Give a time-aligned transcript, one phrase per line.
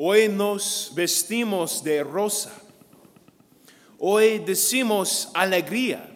[0.00, 2.52] Hoy nos vestimos de rosa.
[3.98, 6.08] Hoy decimos alegría.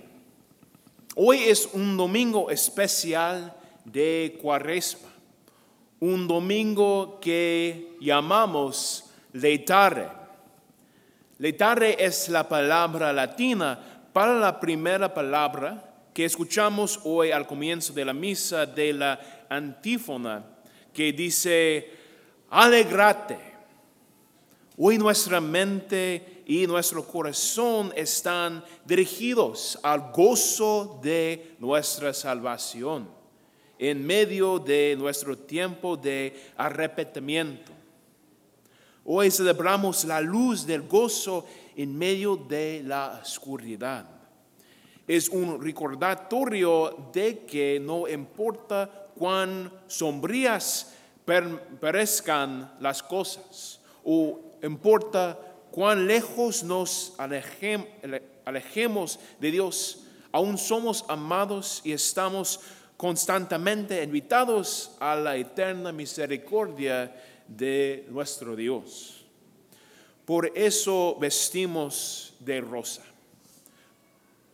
[1.17, 3.53] Hoy es un domingo especial
[3.85, 5.09] de cuaresma.
[5.99, 10.07] Un domingo que llamamos leitare.
[11.39, 18.05] Leitare es la palabra latina para la primera palabra que escuchamos hoy al comienzo de
[18.05, 20.45] la misa de la antífona,
[20.95, 21.91] que dice,
[22.49, 23.52] alegrate.
[24.79, 33.07] Hoy nuestra mente y nuestro corazón están dirigidos al gozo de nuestra salvación
[33.79, 37.71] en medio de nuestro tiempo de arrepentimiento.
[39.05, 41.45] Hoy celebramos la luz del gozo
[41.77, 44.09] en medio de la oscuridad.
[45.07, 50.95] Es un recordatorio de que no importa cuán sombrías
[51.79, 55.39] parezcan las cosas o importa
[55.71, 62.61] cuán lejos nos alejemos de Dios, aún somos amados y estamos
[62.97, 67.15] constantemente invitados a la eterna misericordia
[67.49, 69.25] de nuestro Dios.
[70.25, 73.03] Por eso vestimos de rosa.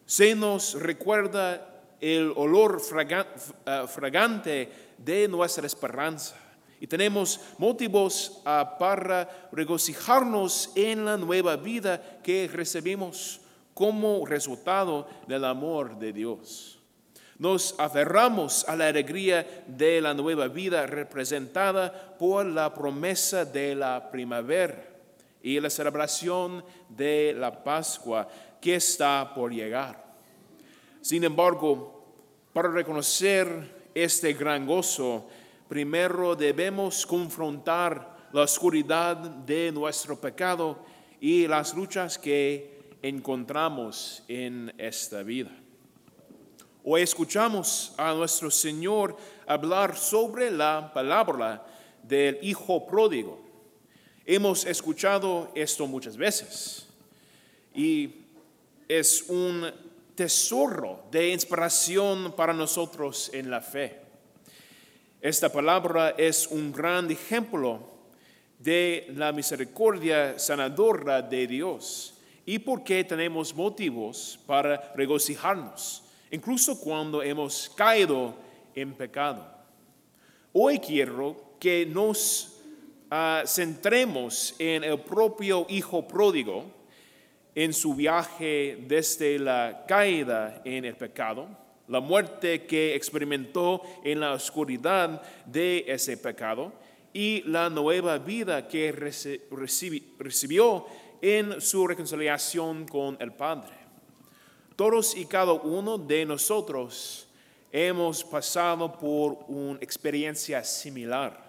[0.07, 6.48] Se nos recuerda el olor eh, fragante de nuestra esperanza
[6.81, 13.41] y tenemos motivos ah, para regocijarnos en la nueva vida que recibimos
[13.75, 16.79] como resultado del amor de Dios.
[17.39, 24.11] Nos aferramos a la alegría de la nueva vida representada por la promesa de la
[24.11, 24.85] primavera
[25.41, 28.29] y la celebración de la Pascua
[28.61, 30.05] que está por llegar.
[31.01, 32.05] Sin embargo,
[32.53, 35.29] para reconocer este gran gozo,
[35.69, 40.85] primero debemos confrontar la oscuridad de nuestro pecado
[41.21, 45.51] y las luchas que encontramos en esta vida.
[46.85, 49.17] Hoy escuchamos a nuestro Señor
[49.47, 51.67] hablar sobre la palabra
[52.03, 53.39] del Hijo pródigo.
[54.25, 56.87] Hemos escuchado esto muchas veces
[57.75, 58.11] y
[58.89, 59.71] es un
[60.15, 64.08] tesoro de inspiración para nosotros en la fe.
[65.21, 67.81] Esta palabra es un gran ejemplo
[68.59, 72.15] de la misericordia sanadora de Dios
[72.47, 78.35] y por qué tenemos motivos para regocijarnos incluso cuando hemos caído
[78.75, 79.47] en pecado.
[80.53, 82.61] Hoy quiero que nos
[83.11, 86.65] ah, centremos en el propio Hijo pródigo,
[87.55, 91.49] en su viaje desde la caída en el pecado,
[91.89, 96.73] la muerte que experimentó en la oscuridad de ese pecado
[97.13, 100.87] y la nueva vida que recibió
[101.21, 103.75] en su reconciliación con el Padre.
[104.77, 107.27] Todos y cada uno de nosotros
[107.73, 111.49] hemos pasado por una experiencia similar.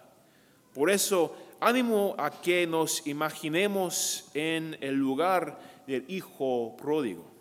[0.73, 7.38] Por eso, ánimo a que nos imaginemos en el lugar del Hijo pródigo.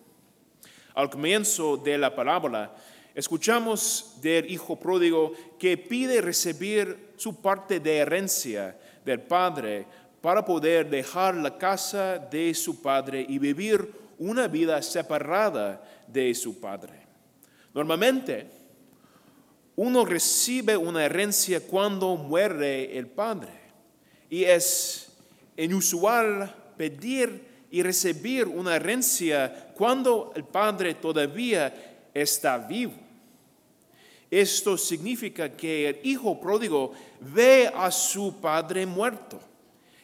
[0.99, 2.75] Al comienzo de la parábola,
[3.15, 9.87] escuchamos del Hijo pródigo que pide recibir su parte de herencia del Padre
[10.21, 16.59] para poder dejar la casa de su Padre y vivir una vida separada de su
[16.59, 17.07] padre.
[17.73, 18.51] Normalmente,
[19.77, 23.53] uno recibe una herencia cuando muere el padre
[24.29, 25.13] y es
[25.57, 32.95] inusual pedir y recibir una herencia cuando el padre todavía está vivo.
[34.31, 39.41] Esto significa que el hijo pródigo ve a su padre muerto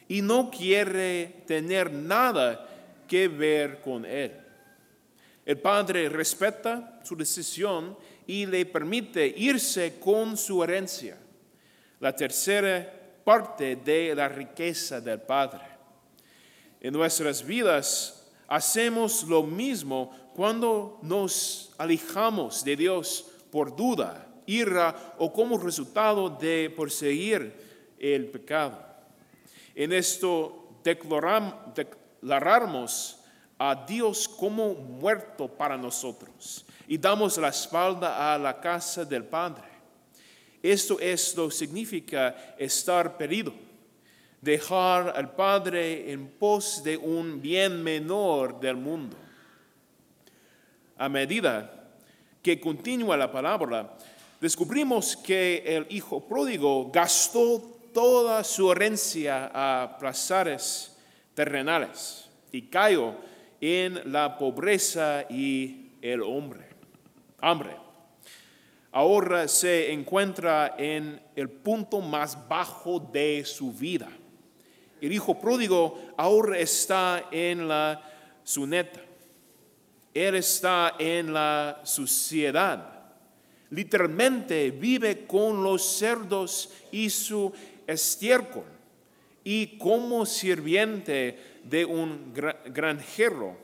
[0.09, 2.69] y no quiere tener nada
[3.07, 4.33] que ver con él.
[5.45, 11.19] El padre respeta su decisión y le permite irse con su herencia,
[12.01, 12.91] la tercera
[13.25, 15.74] parte de la riqueza del padre.
[16.85, 25.33] En nuestras vidas hacemos lo mismo cuando nos alejamos de Dios por duda, ira o
[25.33, 28.85] como resultado de perseguir el pecado.
[29.75, 31.57] En esto declaramos
[33.59, 39.71] a Dios como muerto para nosotros y damos la espalda a la casa del Padre.
[40.63, 43.55] Esto es lo significa estar perdido,
[44.45, 49.17] dejar al Padre en pos de un bien menor del mundo.
[50.99, 51.89] A medida
[52.43, 53.97] que continúa la palabra,
[54.41, 57.61] descubrimos que el hijo pródigo gastó
[57.95, 60.95] toda su herencia a placeres
[61.35, 63.15] terrenales y cayó
[63.61, 66.69] en la pobreza y el hombre,
[67.41, 67.77] hambre.
[68.93, 74.09] Ahora se encuentra en el punto más bajo de su vida.
[75.01, 78.03] El hijo pródigo ahora está en la
[78.43, 79.01] suneta.
[80.13, 82.95] Él está en la suciedad.
[83.71, 87.53] Literalmente vive con los cerdos y su
[87.87, 88.65] estiércol.
[89.43, 93.57] Y como sirviente de un granjero,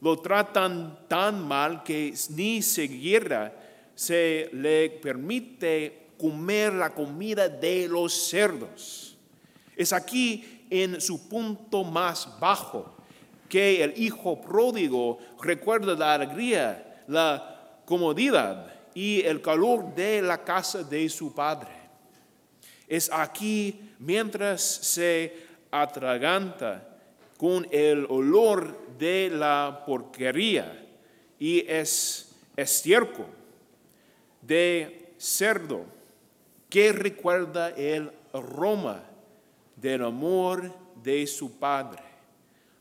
[0.00, 3.52] lo tratan tan mal que ni siquiera
[3.94, 9.16] se le permite comer la comida de los cerdos.
[9.76, 12.96] Es aquí en su punto más bajo
[13.48, 20.82] que el hijo pródigo recuerda la alegría, la comodidad y el calor de la casa
[20.82, 21.70] de su padre.
[22.86, 25.34] Es aquí mientras se
[25.70, 26.98] atraganta
[27.36, 30.86] con el olor de la porquería
[31.38, 33.26] y es estiércol
[34.42, 35.84] de cerdo
[36.68, 39.07] que recuerda el aroma
[39.80, 40.72] del amor
[41.02, 42.02] de su padre,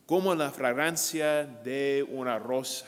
[0.06, 2.86] como la fragancia de una rosa.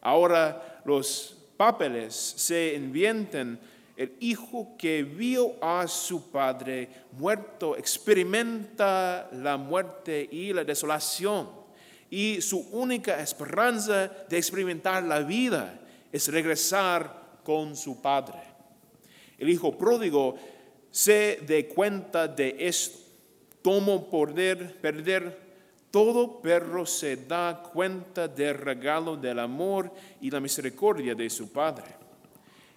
[0.00, 3.58] Ahora los papeles se invientan
[3.96, 11.48] el hijo que vio a su padre muerto experimenta la muerte y la desolación.
[12.10, 15.78] Y su única esperanza de experimentar la vida
[16.10, 18.38] es regresar con su padre.
[19.38, 20.36] El hijo pródigo
[20.92, 22.98] se dé cuenta de esto.
[23.62, 25.42] Tomo poder perder
[25.90, 29.92] todo perro se da cuenta del regalo del amor
[30.22, 31.84] y la misericordia de su Padre.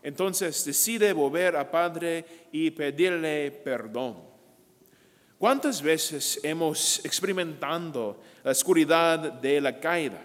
[0.03, 4.17] Entonces decide volver a Padre y pedirle perdón.
[5.37, 10.21] ¿Cuántas veces hemos experimentado la oscuridad de la caída?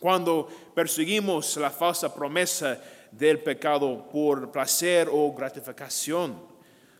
[0.00, 2.80] Cuando perseguimos la falsa promesa
[3.12, 6.55] del pecado por placer o gratificación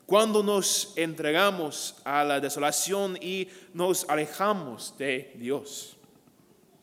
[0.06, 5.96] cuando nos entregamos a la desolación y nos alejamos de Dios.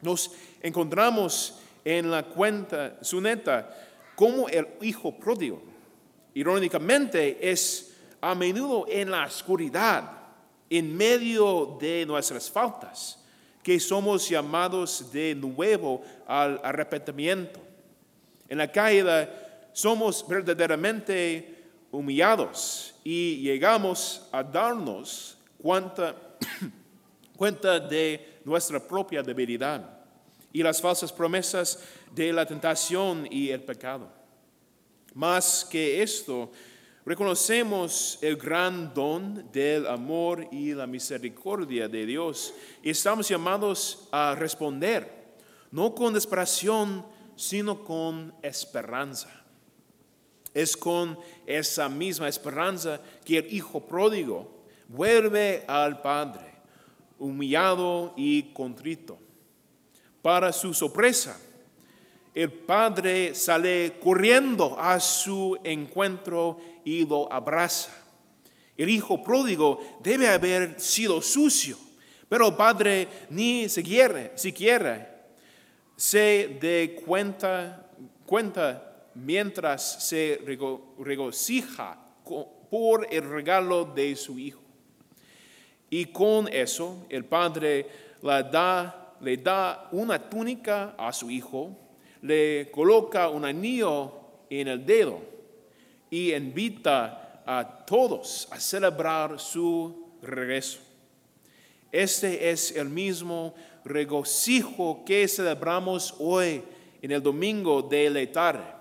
[0.02, 0.31] Nos
[0.62, 3.74] encontramos en la cuenta suneta
[4.16, 5.64] como el hijo pródigo.
[6.34, 10.12] Irónicamente es a menudo en la oscuridad,
[10.70, 13.20] en medio de nuestras faltas,
[13.62, 17.62] que somos llamados de nuevo al arrepentimiento.
[18.50, 21.53] En la caída somos verdaderamente
[21.94, 26.16] humillados y llegamos a darnos cuenta,
[27.38, 30.00] cuenta de nuestra propia debilidad
[30.51, 34.10] y las falsas promesas de la tentación y el pecado.
[35.13, 36.51] Más que esto,
[37.06, 44.34] reconocemos el gran don del amor y la misericordia de Dios y estamos llamados a
[44.34, 45.36] responder,
[45.69, 47.06] no con desesperación,
[47.36, 49.43] sino con esperanza.
[50.54, 56.54] Es con esa misma esperanza que el hijo pródigo vuelve al Padre,
[57.20, 59.18] humillado y contrito.
[60.22, 61.40] Para su sorpresa,
[62.34, 67.92] el Padre sale corriendo a su encuentro y lo abraza.
[68.76, 71.78] El hijo pródigo debe haber sido sucio,
[72.30, 75.10] pero el Padre ni siquiera, siquiera
[75.96, 77.89] se de cuenta,
[78.25, 80.39] cuenta mientras se
[80.98, 81.98] regocija
[82.70, 84.62] por el regalo de su hijo.
[85.89, 87.88] Y con eso el padre
[88.22, 91.77] le da, le da una túnica a su hijo,
[92.22, 94.12] le coloca un anillo
[94.50, 95.22] en el dedo
[96.10, 100.79] y invita a todos a celebrar su regreso.
[101.91, 103.53] Este es el mismo
[103.86, 106.63] regocijo que celebramos hoy
[107.01, 108.73] en el domingo de la tarde.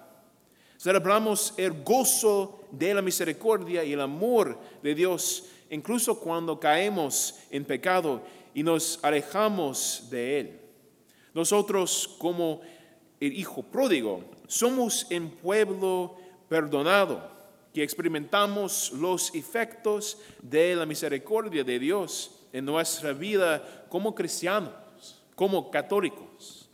[0.83, 7.65] Celebramos el gozo de la misericordia y el amor de Dios, incluso cuando caemos en
[7.65, 8.21] pecado
[8.53, 10.61] y nos alejamos de Él.
[11.35, 12.63] Nosotros, como
[13.21, 16.17] el Hijo pródigo, somos un pueblo
[16.49, 17.31] perdonado,
[17.73, 25.71] que experimentamos los efectos de la misericordia de Dios en nuestra vida como cristianos, como
[25.71, 26.69] católicos.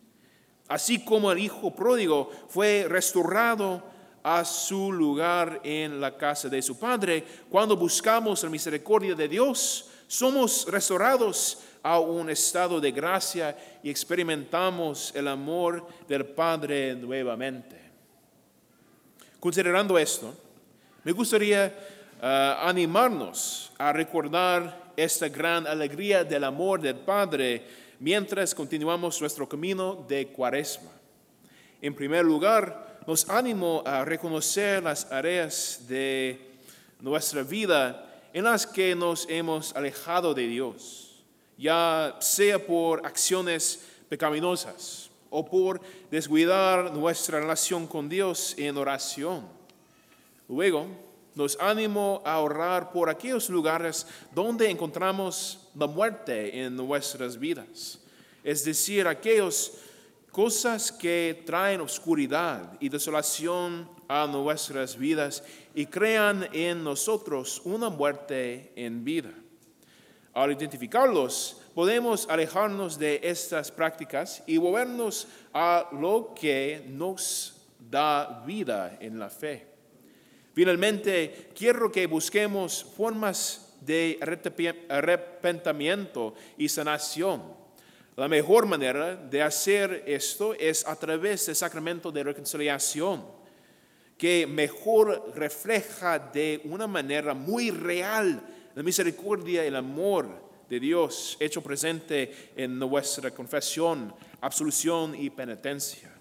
[0.66, 3.97] Así como el Hijo pródigo fue restaurado
[4.30, 7.24] a su lugar en la casa de su Padre.
[7.48, 15.14] Cuando buscamos la misericordia de Dios, somos restaurados a un estado de gracia y experimentamos
[15.14, 17.80] el amor del Padre nuevamente.
[19.40, 20.34] Considerando esto,
[21.04, 21.74] me gustaría
[22.20, 27.64] ah, animarnos a recordar esta gran alegría del amor del Padre
[27.98, 30.90] mientras continuamos nuestro camino de cuaresma.
[31.80, 36.58] En primer lugar, nos animo a reconocer las áreas de
[37.00, 41.24] nuestra vida en las que nos hemos alejado de Dios,
[41.56, 49.48] ya sea por acciones pecaminosas o por descuidar nuestra relación con Dios en oración.
[50.46, 50.86] Luego,
[51.34, 58.00] nos animo a orar por aquellos lugares donde encontramos la muerte en nuestras vidas,
[58.44, 59.72] es decir, aquellas
[60.38, 65.42] cosas que traen oscuridad y desolación a nuestras vidas
[65.74, 69.32] y crean en nosotros una muerte en vida.
[70.32, 77.56] Al identificarlos, podemos alejarnos de estas prácticas y volvernos a lo que nos
[77.90, 79.66] da vida en la fe.
[80.54, 84.20] Finalmente, quiero que busquemos formas de
[84.88, 87.67] arrepentimiento y sanación.
[88.18, 93.24] La mejor manera de hacer esto es a través del sacramento de reconciliación,
[94.18, 98.42] que mejor refleja de una manera muy real
[98.74, 100.26] la misericordia y el amor
[100.68, 106.12] de Dios hecho presente en nuestra confesión, absolución y penitencia.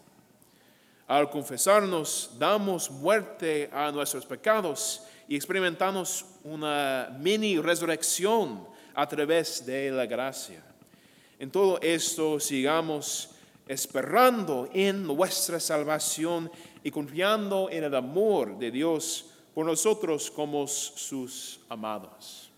[1.07, 9.89] Al confesarnos, damos muerte a nuestros pecados y experimentamos una mini resurrección a través de
[9.89, 10.76] la gracia.
[11.39, 13.29] En todo esto sigamos
[13.67, 16.49] esperando en nuestra salvación
[16.83, 22.49] y confiando en el amor de Dios por nosotros como sus amados.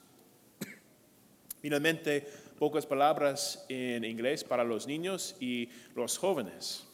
[1.62, 2.25] Finalmente,
[2.57, 6.86] pocas palabras en inglés para los niños y los jóvenes.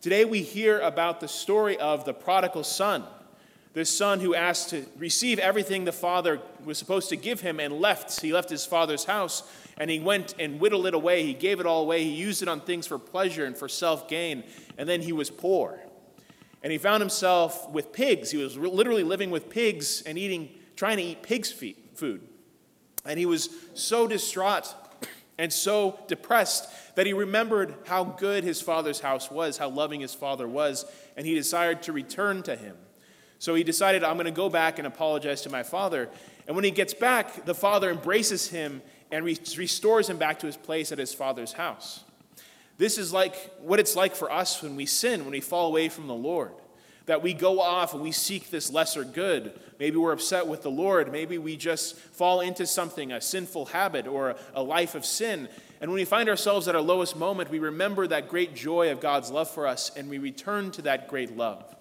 [0.00, 3.04] Today we hear about the story of the prodigal son,
[3.76, 7.78] this son who asked to receive everything the father was supposed to give him and
[7.78, 8.22] left.
[8.22, 9.42] He left his father's house
[9.76, 11.24] and he went and whittled it away.
[11.26, 12.02] He gave it all away.
[12.02, 14.44] He used it on things for pleasure and for self gain.
[14.78, 15.78] And then he was poor.
[16.62, 18.30] And he found himself with pigs.
[18.30, 22.22] He was literally living with pigs and eating, trying to eat pigs' feet, food.
[23.04, 24.74] And he was so distraught
[25.36, 30.14] and so depressed that he remembered how good his father's house was, how loving his
[30.14, 32.74] father was, and he desired to return to him.
[33.38, 36.08] So he decided, I'm going to go back and apologize to my father.
[36.46, 40.46] And when he gets back, the father embraces him and re- restores him back to
[40.46, 42.04] his place at his father's house.
[42.78, 45.88] This is like what it's like for us when we sin, when we fall away
[45.88, 46.52] from the Lord
[47.06, 49.58] that we go off and we seek this lesser good.
[49.78, 51.10] Maybe we're upset with the Lord.
[51.10, 55.48] Maybe we just fall into something, a sinful habit or a life of sin.
[55.80, 59.00] And when we find ourselves at our lowest moment, we remember that great joy of
[59.00, 61.74] God's love for us and we return to that great love.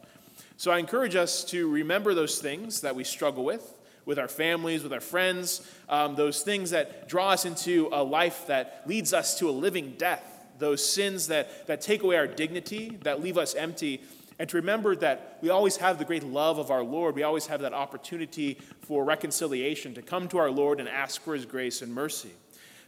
[0.58, 3.74] So I encourage us to remember those things that we struggle with,
[4.06, 8.48] with our families, with our friends, um, those things that draw us into a life
[8.48, 10.24] that leads us to a living death,
[10.60, 14.02] those sins that, that take away our dignity, that leave us empty
[14.38, 17.16] and to remember that we always have the great love of our Lord.
[17.16, 21.34] We always have that opportunity for reconciliation, to come to our Lord and ask for
[21.34, 22.32] his grace and mercy.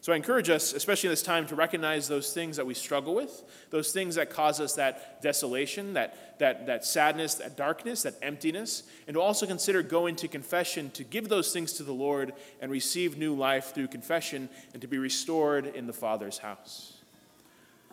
[0.08, 3.14] So I encourage us, especially in this time, to recognize those things that we struggle
[3.14, 8.14] with, those things that cause us that desolation, that, that, that sadness, that darkness, that
[8.22, 12.32] emptiness, and to also consider going to confession to give those things to the Lord
[12.62, 16.94] and receive new life through confession and to be restored in the Father's house.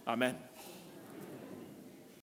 [0.07, 0.37] Amen.